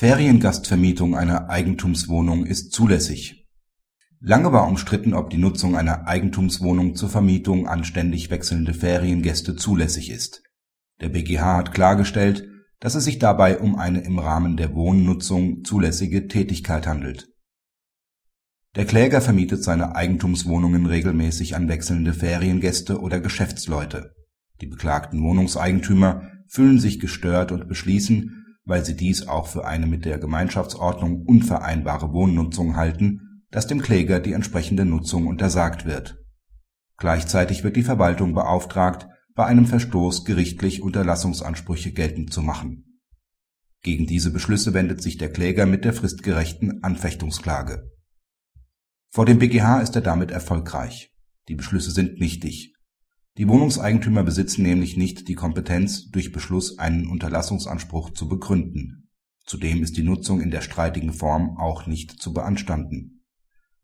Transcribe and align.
Feriengastvermietung 0.00 1.14
einer 1.14 1.50
Eigentumswohnung 1.50 2.46
ist 2.46 2.72
zulässig. 2.72 3.46
Lange 4.18 4.50
war 4.50 4.66
umstritten, 4.66 5.12
ob 5.12 5.28
die 5.28 5.36
Nutzung 5.36 5.76
einer 5.76 6.08
Eigentumswohnung 6.08 6.94
zur 6.94 7.10
Vermietung 7.10 7.68
an 7.68 7.84
ständig 7.84 8.30
wechselnde 8.30 8.72
Feriengäste 8.72 9.56
zulässig 9.56 10.08
ist. 10.08 10.42
Der 11.02 11.10
BGH 11.10 11.58
hat 11.58 11.74
klargestellt, 11.74 12.48
dass 12.78 12.94
es 12.94 13.04
sich 13.04 13.18
dabei 13.18 13.58
um 13.58 13.76
eine 13.76 14.00
im 14.00 14.18
Rahmen 14.18 14.56
der 14.56 14.74
Wohnnutzung 14.74 15.64
zulässige 15.64 16.28
Tätigkeit 16.28 16.86
handelt. 16.86 17.28
Der 18.76 18.86
Kläger 18.86 19.20
vermietet 19.20 19.62
seine 19.62 19.96
Eigentumswohnungen 19.96 20.86
regelmäßig 20.86 21.56
an 21.56 21.68
wechselnde 21.68 22.14
Feriengäste 22.14 23.02
oder 23.02 23.20
Geschäftsleute. 23.20 24.14
Die 24.62 24.66
beklagten 24.66 25.22
Wohnungseigentümer 25.22 26.22
fühlen 26.48 26.78
sich 26.78 27.00
gestört 27.00 27.52
und 27.52 27.68
beschließen 27.68 28.39
weil 28.64 28.84
sie 28.84 28.96
dies 28.96 29.26
auch 29.26 29.46
für 29.46 29.66
eine 29.66 29.86
mit 29.86 30.04
der 30.04 30.18
Gemeinschaftsordnung 30.18 31.24
unvereinbare 31.26 32.12
Wohnnutzung 32.12 32.76
halten, 32.76 33.44
dass 33.50 33.66
dem 33.66 33.82
Kläger 33.82 34.20
die 34.20 34.32
entsprechende 34.32 34.84
Nutzung 34.84 35.26
untersagt 35.26 35.84
wird. 35.84 36.18
Gleichzeitig 36.96 37.64
wird 37.64 37.76
die 37.76 37.82
Verwaltung 37.82 38.34
beauftragt, 38.34 39.08
bei 39.34 39.46
einem 39.46 39.66
Verstoß 39.66 40.24
gerichtlich 40.24 40.82
Unterlassungsansprüche 40.82 41.92
geltend 41.92 42.32
zu 42.32 42.42
machen. 42.42 43.00
Gegen 43.82 44.06
diese 44.06 44.30
Beschlüsse 44.30 44.74
wendet 44.74 45.02
sich 45.02 45.16
der 45.16 45.32
Kläger 45.32 45.64
mit 45.64 45.84
der 45.84 45.94
fristgerechten 45.94 46.82
Anfechtungsklage. 46.82 47.90
Vor 49.10 49.24
dem 49.24 49.38
BGH 49.38 49.80
ist 49.80 49.96
er 49.96 50.02
damit 50.02 50.30
erfolgreich. 50.30 51.10
Die 51.48 51.54
Beschlüsse 51.54 51.90
sind 51.90 52.20
nichtig 52.20 52.74
die 53.38 53.48
Wohnungseigentümer 53.48 54.22
besitzen 54.22 54.62
nämlich 54.62 54.96
nicht 54.96 55.28
die 55.28 55.34
Kompetenz, 55.34 56.10
durch 56.10 56.32
Beschluss 56.32 56.78
einen 56.78 57.06
Unterlassungsanspruch 57.06 58.10
zu 58.10 58.28
begründen. 58.28 59.08
Zudem 59.46 59.82
ist 59.82 59.96
die 59.96 60.02
Nutzung 60.02 60.40
in 60.40 60.50
der 60.50 60.60
streitigen 60.60 61.12
Form 61.12 61.56
auch 61.56 61.86
nicht 61.86 62.20
zu 62.20 62.32
beanstanden. 62.32 63.24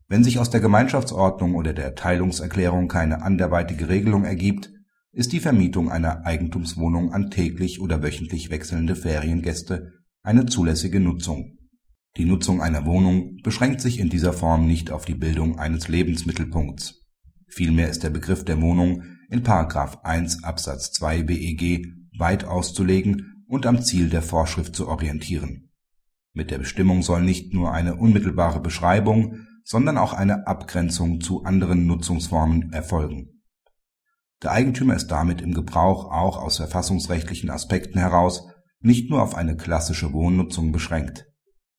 Wenn 0.07 0.23
sich 0.23 0.39
aus 0.39 0.49
der 0.49 0.61
Gemeinschaftsordnung 0.61 1.55
oder 1.55 1.73
der 1.73 1.95
Teilungserklärung 1.95 2.87
keine 2.87 3.21
anderweitige 3.21 3.89
Regelung 3.89 4.23
ergibt, 4.23 4.71
ist 5.11 5.33
die 5.33 5.39
Vermietung 5.39 5.89
einer 5.89 6.25
Eigentumswohnung 6.25 7.11
an 7.11 7.29
täglich 7.29 7.81
oder 7.81 8.03
wöchentlich 8.03 8.49
wechselnde 8.49 8.95
Feriengäste 8.95 9.93
eine 10.21 10.45
zulässige 10.45 10.99
Nutzung. 10.99 11.57
Die 12.17 12.25
Nutzung 12.25 12.61
einer 12.61 12.85
Wohnung 12.85 13.37
beschränkt 13.43 13.81
sich 13.81 13.99
in 13.99 14.09
dieser 14.09 14.33
Form 14.33 14.67
nicht 14.67 14.91
auf 14.91 15.05
die 15.05 15.15
Bildung 15.15 15.57
eines 15.57 15.87
Lebensmittelpunkts. 15.87 17.06
Vielmehr 17.47 17.89
ist 17.89 18.03
der 18.03 18.09
Begriff 18.09 18.45
der 18.45 18.61
Wohnung 18.61 19.03
in§ 19.29 19.43
1 20.03 20.43
Absatz 20.43 20.91
2 20.91 21.23
BEG 21.23 21.87
weit 22.17 22.45
auszulegen 22.45 23.43
und 23.47 23.65
am 23.65 23.81
Ziel 23.81 24.09
der 24.09 24.21
Vorschrift 24.21 24.75
zu 24.75 24.87
orientieren. 24.87 25.71
Mit 26.33 26.51
der 26.51 26.59
Bestimmung 26.59 27.01
soll 27.01 27.23
nicht 27.23 27.53
nur 27.53 27.73
eine 27.73 27.95
unmittelbare 27.95 28.59
Beschreibung, 28.59 29.47
sondern 29.63 29.97
auch 29.97 30.13
eine 30.13 30.47
Abgrenzung 30.47 31.19
zu 31.19 31.43
anderen 31.43 31.87
Nutzungsformen 31.87 32.71
erfolgen. 32.73 33.41
Der 34.43 34.51
Eigentümer 34.51 34.95
ist 34.95 35.07
damit 35.07 35.41
im 35.41 35.53
Gebrauch 35.53 36.11
auch 36.11 36.37
aus 36.37 36.57
verfassungsrechtlichen 36.57 37.49
Aspekten 37.49 37.97
heraus 37.97 38.47
nicht 38.79 39.09
nur 39.09 39.23
auf 39.23 39.35
eine 39.35 39.57
klassische 39.57 40.13
Wohnnutzung 40.13 40.71
beschränkt. 40.71 41.25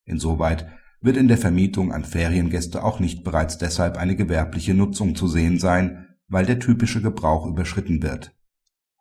Insoweit 0.04 0.66
wird 1.00 1.16
in 1.16 1.28
der 1.28 1.38
Vermietung 1.38 1.92
an 1.92 2.04
Feriengäste 2.04 2.82
auch 2.82 3.00
nicht 3.00 3.24
bereits 3.24 3.58
deshalb 3.58 3.96
eine 3.96 4.16
gewerbliche 4.16 4.74
Nutzung 4.74 5.14
zu 5.14 5.28
sehen 5.28 5.58
sein 5.58 6.04
weil 6.28 6.46
der 6.46 6.58
typische 6.58 7.02
Gebrauch 7.02 7.46
überschritten 7.46 8.02
wird. 8.02 8.34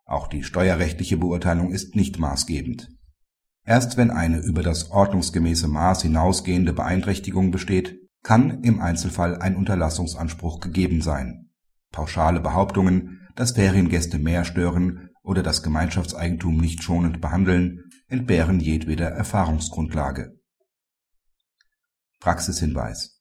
Auch 0.04 0.26
die 0.26 0.42
steuerrechtliche 0.42 1.18
Beurteilung 1.18 1.70
ist 1.70 1.94
nicht 1.94 2.18
maßgebend. 2.18 2.88
Erst 3.64 3.98
wenn 3.98 4.10
eine 4.10 4.38
über 4.38 4.62
das 4.62 4.90
ordnungsgemäße 4.90 5.68
Maß 5.68 6.02
hinausgehende 6.02 6.72
Beeinträchtigung 6.72 7.50
besteht, 7.50 7.98
kann 8.22 8.62
im 8.62 8.80
Einzelfall 8.80 9.36
ein 9.36 9.56
Unterlassungsanspruch 9.56 10.60
gegeben 10.60 11.02
sein. 11.02 11.50
Pauschale 11.92 12.40
Behauptungen, 12.40 13.28
dass 13.36 13.52
Feriengäste 13.52 14.18
mehr 14.18 14.44
stören 14.44 15.10
oder 15.22 15.42
das 15.42 15.62
Gemeinschaftseigentum 15.62 16.56
nicht 16.56 16.82
schonend 16.82 17.20
behandeln, 17.20 17.84
entbehren 18.08 18.58
jedweder 18.60 19.08
Erfahrungsgrundlage. 19.08 20.37
Praxishinweis 22.20 23.18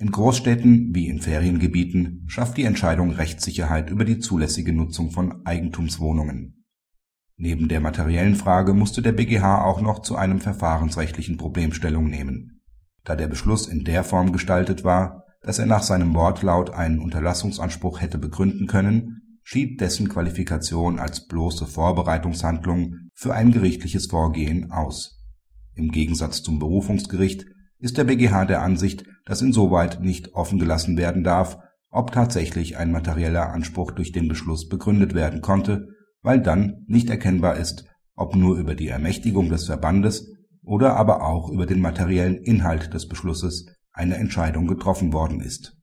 in 0.00 0.12
Großstädten 0.12 0.94
wie 0.94 1.08
in 1.08 1.20
Feriengebieten 1.20 2.24
schafft 2.26 2.56
die 2.56 2.64
Entscheidung 2.64 3.10
Rechtssicherheit 3.10 3.90
über 3.90 4.06
die 4.06 4.18
zulässige 4.18 4.72
Nutzung 4.72 5.10
von 5.10 5.44
Eigentumswohnungen. 5.44 6.64
Neben 7.36 7.68
der 7.68 7.80
materiellen 7.80 8.34
Frage 8.34 8.72
musste 8.72 9.02
der 9.02 9.12
BGH 9.12 9.62
auch 9.62 9.82
noch 9.82 10.00
zu 10.00 10.16
einem 10.16 10.40
verfahrensrechtlichen 10.40 11.36
Problem 11.36 11.74
Stellung 11.74 12.08
nehmen. 12.08 12.62
Da 13.04 13.14
der 13.14 13.28
Beschluss 13.28 13.68
in 13.68 13.84
der 13.84 14.02
Form 14.02 14.32
gestaltet 14.32 14.84
war, 14.84 15.24
dass 15.42 15.58
er 15.58 15.66
nach 15.66 15.82
seinem 15.82 16.14
Wortlaut 16.14 16.70
einen 16.70 17.00
Unterlassungsanspruch 17.00 18.00
hätte 18.00 18.16
begründen 18.16 18.66
können, 18.66 19.38
schied 19.42 19.82
dessen 19.82 20.08
Qualifikation 20.08 20.98
als 20.98 21.26
bloße 21.26 21.66
Vorbereitungshandlung 21.66 23.10
für 23.12 23.34
ein 23.34 23.52
gerichtliches 23.52 24.06
Vorgehen 24.06 24.70
aus. 24.70 25.22
Im 25.74 25.90
Gegensatz 25.90 26.42
zum 26.42 26.58
Berufungsgericht 26.58 27.44
ist 27.80 27.98
der 27.98 28.04
BGH 28.04 28.44
der 28.44 28.62
Ansicht, 28.62 29.04
dass 29.26 29.42
insoweit 29.42 30.00
nicht 30.00 30.34
offen 30.34 30.58
gelassen 30.58 30.96
werden 30.96 31.24
darf, 31.24 31.58
ob 31.90 32.12
tatsächlich 32.12 32.76
ein 32.76 32.92
materieller 32.92 33.50
Anspruch 33.50 33.90
durch 33.90 34.12
den 34.12 34.28
Beschluss 34.28 34.68
begründet 34.68 35.14
werden 35.14 35.40
konnte, 35.40 35.88
weil 36.22 36.40
dann 36.40 36.84
nicht 36.86 37.10
erkennbar 37.10 37.56
ist, 37.56 37.86
ob 38.14 38.36
nur 38.36 38.56
über 38.58 38.74
die 38.74 38.88
Ermächtigung 38.88 39.48
des 39.48 39.66
Verbandes 39.66 40.32
oder 40.62 40.96
aber 40.96 41.24
auch 41.24 41.50
über 41.50 41.66
den 41.66 41.80
materiellen 41.80 42.36
Inhalt 42.36 42.94
des 42.94 43.08
Beschlusses 43.08 43.66
eine 43.92 44.16
Entscheidung 44.16 44.66
getroffen 44.66 45.12
worden 45.12 45.40
ist 45.40 45.79